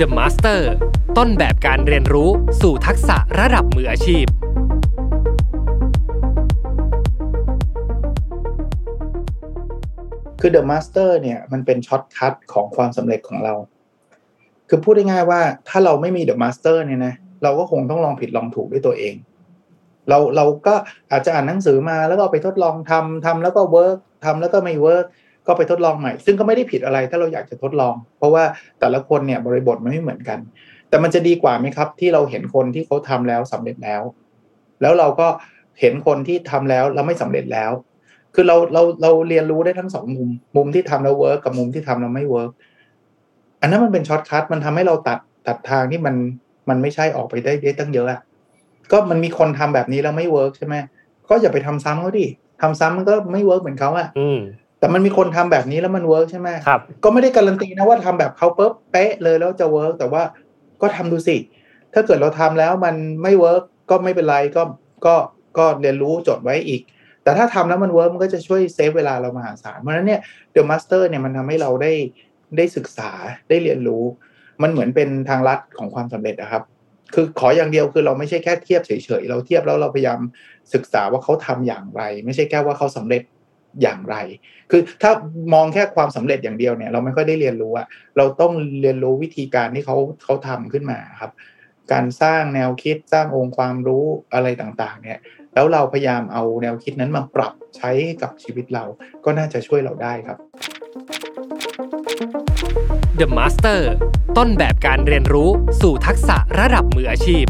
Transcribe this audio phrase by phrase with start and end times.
[0.00, 0.60] The Master
[1.18, 2.30] ต้นแบบการเรียนรู้
[2.62, 4.24] สู่ทักษะระดับมืออาชีพ
[10.40, 13.54] คือ The Master เนี่ยมันเป็น shortcut ของความสำเร็จของเรา
[14.68, 19.14] คือพูดได้ง่ายว่าถ้าเราไม่มี The Master เนี่ยนะเราก็คงต้องลองผิดลองถูกด้วยตัวเอง
[20.08, 20.74] เราเราก็
[21.10, 25.06] อาจจะอ่านหนังสือมาแล้วก็ไปทดลองทำทำแล้วก็ work ทำแล้วก็ไม่ work
[25.48, 28.44] ก็ไปทดลองใหม่ ซึ่งก็ไม่ได้ผิดอะไรถ้าเราอยากจะทดลอง เพราะว่า
[28.80, 30.38] แต่ละคนเนี่ยบริบทมันไม่เหมือนกัน
[30.88, 34.02] แต่มันจะดีกว่าไหมครับ ที่เราเห็นคนที่เขาทำแล้วสำเร็จแล้ว
[34.80, 35.28] แล้วเราก็
[35.80, 37.70] เห็นคนที่ทำแล้วแล้วไม่สำเร็จแล้ว
[38.34, 42.50] คือเราเราเราเรียนรู้ได้ทั้งสองมุม มุมที่ทำแล้ว work กับมุมที่ทำแล้วไม่ work
[43.60, 46.14] อันนั้นมันเป็น shortcut มันทำให้เราตัดตัดทางที่มัน
[46.68, 48.20] มันไม่ใช่ออกไปได้ได้ตั้งเยอะอะ
[48.92, 50.74] ก็มันมีคนทำแบบนี้แล้วไม่ work ใช่ไหม
[51.28, 52.26] ก็อย่าไปทำซ้ำเขาดิ
[52.60, 54.08] ทำซ้ำมันก็ไม่ work เหมือนเขาอะ
[54.78, 60.22] แต่มันมีคนทำแบบนี้แล้วมัน work ใช่ไหมครับ ก็ไม่ได้การันตีนะว่าทำแบบเขาปุ๊บเป๊ะเลยแล้วจะ work แต่ว่า
[60.82, 61.36] ก็ทำดูสิ
[61.94, 64.62] ถ้าเกิดเราทำแล้วมันไม่ work ก็ไม่เป็นไรก็
[65.06, 65.14] ก็
[65.58, 66.82] ก็เรียนรู้จดไว้อีก
[67.22, 70.20] แต่ถ้าทำแล้วมัน work มันก็จะช่วย save เวลาเรามหาศาลเพราะฉะนั้นเนี่ย
[70.52, 71.92] The Master เนี่ยมันทำให้เราได้
[72.56, 73.10] ได้ศึกษา
[73.48, 74.04] ได้เรียนรู้
[74.62, 76.62] มันเหมือนเป็นทางลัดของความสำเร็จนะครับ
[77.14, 80.18] คือขออย่างเดียวคือเราไม่ใช่แค่เทียบเฉยๆเราเทียบแล้วเราพยายาม
[80.74, 83.22] ศึกษาว่าเขาทำอย่างไร ไม่ใช่แค่ว่าเขาสำเร็จ
[83.82, 84.16] อย่างไร
[84.70, 85.12] คือถ้า
[85.54, 91.32] มองแค่ความสำเร็จอย่างเดียวเนี่ย เราไม่ค่อยได้เรียนรู้อะเราต้องเรียนรู้วิธีการที่เขาเขาทำขึ้นมาครับ
[91.92, 95.18] การสร้างแนวคิดสร้างองค์ความรู้อะไรต่างๆ เนี่ย
[95.54, 97.90] แล้วเราพยายามเอาแนวคิดนั้นมาปรับใช้
[98.22, 98.84] กับชีวิตเรา
[99.24, 100.38] ก็น่าจะช่วยเราได้ครับ
[103.20, 103.80] The Master
[104.36, 107.44] ต้นแบบการเรียนรู้สู่ทักษะระดับมืออาชีพ